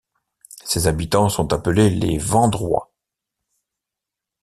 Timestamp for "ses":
0.65-0.87